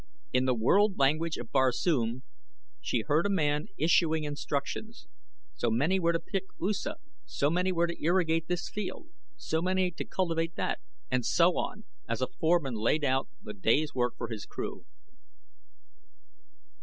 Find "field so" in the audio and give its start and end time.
8.67-9.61